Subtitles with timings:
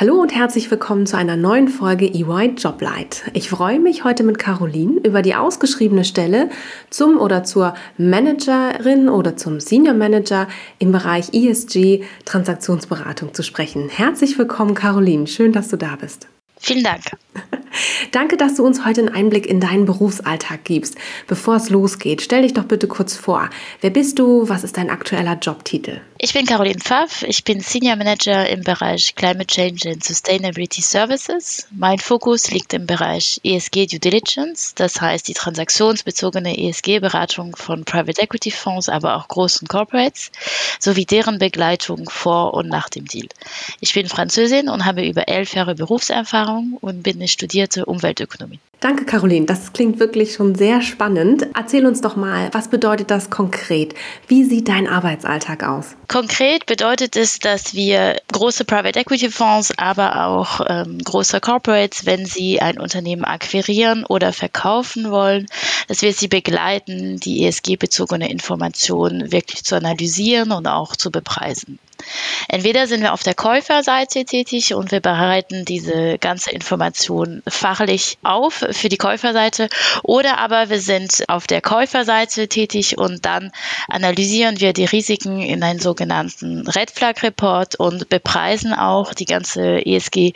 [0.00, 3.24] Hallo und herzlich willkommen zu einer neuen Folge EY Joblight.
[3.34, 6.48] Ich freue mich heute mit Caroline über die ausgeschriebene Stelle
[6.88, 13.90] zum oder zur Managerin oder zum Senior Manager im Bereich ESG Transaktionsberatung zu sprechen.
[13.90, 15.26] Herzlich willkommen, Caroline.
[15.26, 16.28] Schön, dass du da bist.
[16.58, 17.02] Vielen Dank.
[18.12, 20.96] Danke, dass du uns heute einen Einblick in deinen Berufsalltag gibst.
[21.26, 23.48] Bevor es losgeht, stell dich doch bitte kurz vor.
[23.80, 24.48] Wer bist du?
[24.48, 26.00] Was ist dein aktueller Jobtitel?
[26.18, 27.22] Ich bin Caroline Pfaff.
[27.22, 31.66] Ich bin Senior Manager im Bereich Climate Change and Sustainability Services.
[31.70, 38.20] Mein Fokus liegt im Bereich ESG Due Diligence, das heißt die transaktionsbezogene ESG-Beratung von Private
[38.20, 40.30] Equity Fonds, aber auch großen Corporates,
[40.78, 43.28] sowie deren Begleitung vor und nach dem Deal.
[43.80, 47.28] Ich bin Französin und habe über elf Jahre Berufserfahrung und bin eine
[47.60, 48.58] studierte Umweltökonomie.
[48.80, 49.44] Danke, Caroline.
[49.44, 51.46] Das klingt wirklich schon sehr spannend.
[51.54, 53.94] Erzähl uns doch mal, was bedeutet das konkret?
[54.26, 55.96] Wie sieht dein Arbeitsalltag aus?
[56.08, 62.24] Konkret bedeutet es, dass wir große Private Equity Fonds, aber auch ähm, große Corporates, wenn
[62.24, 65.46] sie ein Unternehmen akquirieren oder verkaufen wollen,
[65.88, 71.78] dass wir sie begleiten, die ESG-bezogene Informationen wirklich zu analysieren und auch zu bepreisen.
[72.48, 78.64] Entweder sind wir auf der Käuferseite tätig und wir bereiten diese ganze Information fachlich auf
[78.72, 79.68] für die Käuferseite.
[80.02, 83.52] Oder aber wir sind auf der Käuferseite tätig und dann
[83.88, 89.84] analysieren wir die Risiken in einen sogenannten Red Flag Report und bepreisen auch die ganze
[89.84, 90.32] ESG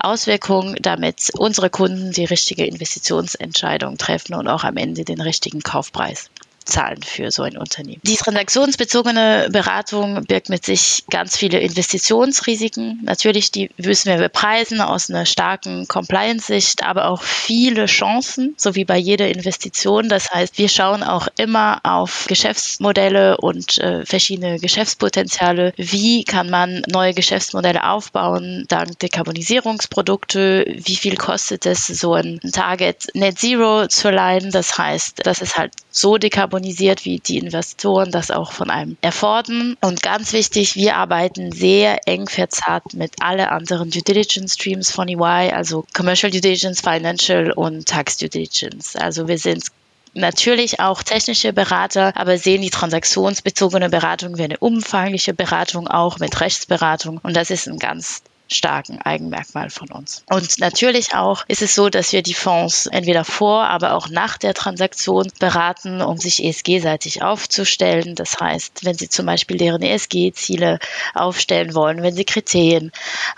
[0.00, 6.30] Auswirkung, damit unsere Kunden die richtige Investitionsentscheidung treffen und auch am Ende den richtigen Kaufpreis
[6.68, 8.00] zahlen für so ein Unternehmen.
[8.04, 13.00] Die transaktionsbezogene Beratung birgt mit sich ganz viele Investitionsrisiken.
[13.04, 18.84] Natürlich, die müssen wir bepreisen aus einer starken Compliance-Sicht, aber auch viele Chancen, so wie
[18.84, 20.08] bei jeder Investition.
[20.08, 25.72] Das heißt, wir schauen auch immer auf Geschäftsmodelle und äh, verschiedene Geschäftspotenziale.
[25.76, 30.64] Wie kann man neue Geschäftsmodelle aufbauen dank Dekarbonisierungsprodukte?
[30.68, 34.50] Wie viel kostet es, so ein Target Net Zero zu leihen?
[34.50, 39.76] Das heißt, dass es halt so dekarbonisiert wie die Investoren das auch von einem erfordern.
[39.80, 45.08] Und ganz wichtig, wir arbeiten sehr eng verzahnt mit alle anderen Due Diligence Streams von
[45.08, 48.94] EY, also Commercial Due Diligence, Financial und Tax Due Diligence.
[48.94, 49.64] Also wir sind
[50.14, 56.40] natürlich auch technische Berater, aber sehen die transaktionsbezogene Beratung wie eine umfangliche Beratung auch mit
[56.40, 57.18] Rechtsberatung.
[57.24, 60.24] Und das ist ein ganz starken Eigenmerkmal von uns.
[60.30, 64.38] Und natürlich auch ist es so, dass wir die Fonds entweder vor, aber auch nach
[64.38, 68.14] der Transaktion beraten, um sich ESG-seitig aufzustellen.
[68.14, 70.78] Das heißt, wenn Sie zum Beispiel deren ESG-Ziele
[71.14, 72.90] aufstellen wollen, wenn Sie Kriterien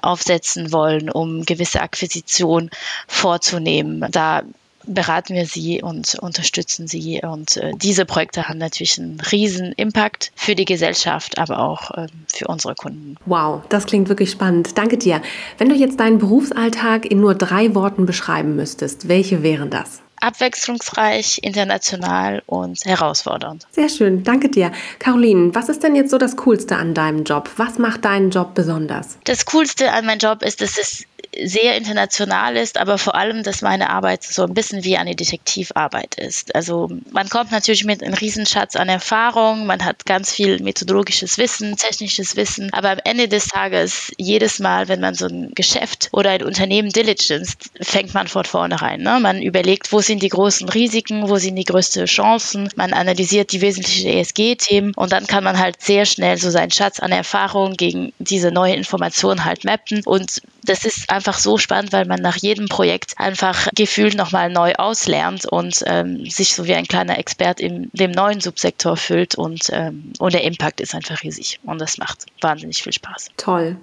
[0.00, 2.70] aufsetzen wollen, um gewisse Akquisitionen
[3.06, 4.42] vorzunehmen, da
[4.88, 7.20] beraten wir sie und unterstützen sie.
[7.22, 12.06] Und äh, diese Projekte haben natürlich einen riesen Impact für die Gesellschaft, aber auch äh,
[12.26, 13.16] für unsere Kunden.
[13.26, 14.76] Wow, das klingt wirklich spannend.
[14.76, 15.22] Danke dir.
[15.58, 20.02] Wenn du jetzt deinen Berufsalltag in nur drei Worten beschreiben müsstest, welche wären das?
[20.20, 23.66] abwechslungsreich, international und herausfordernd.
[23.70, 24.72] Sehr schön, danke dir.
[24.98, 27.50] Caroline, was ist denn jetzt so das Coolste an deinem Job?
[27.56, 29.18] Was macht deinen Job besonders?
[29.24, 31.04] Das Coolste an meinem Job ist, dass es
[31.42, 36.16] sehr international ist, aber vor allem, dass meine Arbeit so ein bisschen wie eine Detektivarbeit
[36.16, 36.54] ist.
[36.54, 41.76] Also man kommt natürlich mit einem Riesenschatz an Erfahrung, man hat ganz viel methodologisches Wissen,
[41.76, 46.30] technisches Wissen, aber am Ende des Tages, jedes Mal, wenn man so ein Geschäft oder
[46.30, 49.00] ein Unternehmen diligence, fängt man von vornherein.
[49.00, 49.18] Ne?
[49.20, 53.60] Man überlegt, wo sind die großen Risiken, wo sind die größten Chancen, man analysiert die
[53.60, 58.12] wesentlichen ESG-Themen und dann kann man halt sehr schnell so seinen Schatz an Erfahrung gegen
[58.18, 62.68] diese neue Information halt mappen und das ist einfach so spannend, weil man nach jedem
[62.68, 67.90] Projekt einfach gefühlt nochmal neu auslernt und ähm, sich so wie ein kleiner Expert in
[67.92, 72.26] dem neuen Subsektor fühlt und, ähm, und der Impact ist einfach riesig und das macht
[72.40, 73.30] wahnsinnig viel Spaß.
[73.36, 73.76] Toll.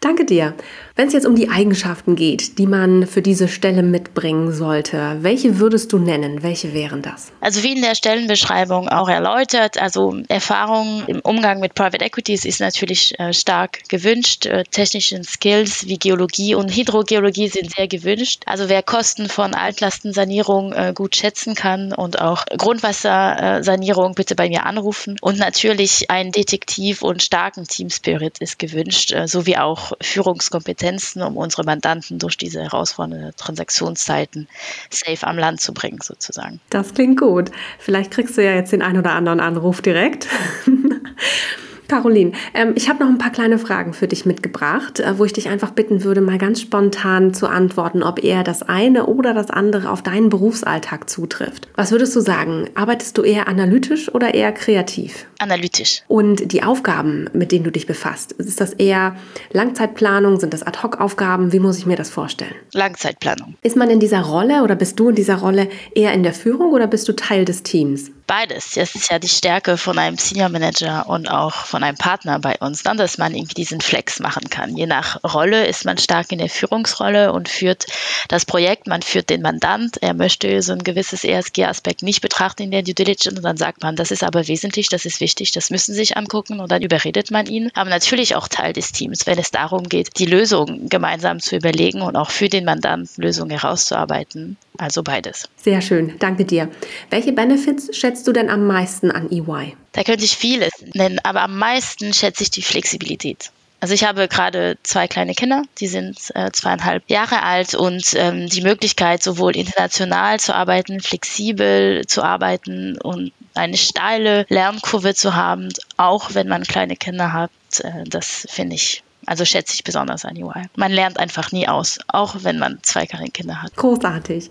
[0.00, 0.54] Danke dir.
[0.94, 5.58] Wenn es jetzt um die Eigenschaften geht, die man für diese Stelle mitbringen sollte, welche
[5.58, 6.42] würdest du nennen?
[6.42, 7.32] Welche wären das?
[7.40, 12.60] Also wie in der Stellenbeschreibung auch erläutert, also Erfahrung im Umgang mit Private Equities ist
[12.60, 14.46] natürlich äh, stark gewünscht.
[14.46, 18.42] Äh, technischen Skills wie Geologie und Hydrogeologie sind sehr gewünscht.
[18.46, 24.66] Also wer Kosten von Altlastensanierung äh, gut schätzen kann und auch Grundwassersanierung, bitte bei mir
[24.66, 25.16] anrufen.
[25.20, 31.22] Und natürlich ein Detektiv und starken Team Spirit ist gewünscht, äh, sowie auch Führungskompetenz Kompetenzen,
[31.22, 34.48] um unsere Mandanten durch diese herausfordernden Transaktionszeiten
[34.90, 36.60] safe am Land zu bringen, sozusagen.
[36.70, 37.50] Das klingt gut.
[37.78, 40.26] Vielleicht kriegst du ja jetzt den einen oder anderen Anruf direkt.
[41.88, 45.32] Caroline, ähm, ich habe noch ein paar kleine Fragen für dich mitgebracht, äh, wo ich
[45.32, 49.50] dich einfach bitten würde, mal ganz spontan zu antworten, ob eher das eine oder das
[49.50, 51.68] andere auf deinen Berufsalltag zutrifft.
[51.76, 52.68] Was würdest du sagen?
[52.74, 55.26] Arbeitest du eher analytisch oder eher kreativ?
[55.38, 56.02] Analytisch.
[56.08, 59.16] Und die Aufgaben, mit denen du dich befasst, ist das eher
[59.52, 60.38] Langzeitplanung?
[60.38, 61.52] Sind das Ad-Hoc-Aufgaben?
[61.52, 62.54] Wie muss ich mir das vorstellen?
[62.74, 63.54] Langzeitplanung.
[63.62, 66.72] Ist man in dieser Rolle oder bist du in dieser Rolle eher in der Führung
[66.72, 68.10] oder bist du Teil des Teams?
[68.28, 68.74] Beides.
[68.74, 72.56] Das ist ja die Stärke von einem Senior Manager und auch von einem Partner bei
[72.58, 74.76] uns, dann, dass man irgendwie diesen Flex machen kann.
[74.76, 77.86] Je nach Rolle ist man stark in der Führungsrolle und führt
[78.28, 79.96] das Projekt, man führt den Mandant.
[80.00, 83.82] Er möchte so ein gewisses ESG-Aspekt nicht betrachten in der Due Diligence und dann sagt
[83.82, 86.82] man, das ist aber wesentlich, das ist wichtig, das müssen Sie sich angucken und dann
[86.82, 87.70] überredet man ihn.
[87.74, 92.02] Aber natürlich auch Teil des Teams, wenn es darum geht, die Lösung gemeinsam zu überlegen
[92.02, 94.58] und auch für den Mandanten Lösungen herauszuarbeiten.
[94.78, 95.48] Also beides.
[95.56, 96.70] Sehr schön, danke dir.
[97.10, 99.76] Welche Benefits schätzt du denn am meisten an EY?
[99.92, 103.50] Da könnte ich vieles nennen, aber am meisten schätze ich die Flexibilität.
[103.80, 108.48] Also ich habe gerade zwei kleine Kinder, die sind äh, zweieinhalb Jahre alt und ähm,
[108.48, 115.68] die Möglichkeit, sowohl international zu arbeiten, flexibel zu arbeiten und eine steile Lernkurve zu haben,
[115.96, 120.36] auch wenn man kleine Kinder hat, äh, das finde ich also schätze ich besonders an
[120.36, 120.64] UI.
[120.76, 123.76] Man lernt einfach nie aus, auch wenn man zwei Kinder hat.
[123.76, 124.50] Großartig.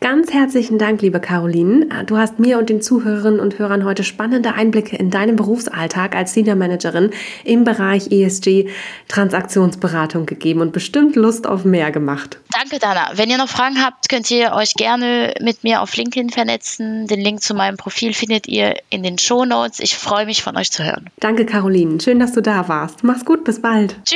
[0.00, 2.04] Ganz herzlichen Dank, liebe Caroline.
[2.06, 6.34] Du hast mir und den Zuhörerinnen und Hörern heute spannende Einblicke in deinen Berufsalltag als
[6.34, 7.10] Senior Managerin
[7.44, 8.68] im Bereich ESG
[9.08, 12.38] Transaktionsberatung gegeben und bestimmt Lust auf mehr gemacht.
[12.50, 13.10] Danke, Dana.
[13.14, 17.06] Wenn ihr noch Fragen habt, könnt ihr euch gerne mit mir auf LinkedIn vernetzen.
[17.06, 19.80] Den Link zu meinem Profil findet ihr in den Show Notes.
[19.80, 21.10] Ich freue mich, von euch zu hören.
[21.20, 22.00] Danke, Caroline.
[22.00, 23.04] Schön, dass du da warst.
[23.04, 23.96] Mach's gut, bis bald.
[24.04, 24.15] Tschüss.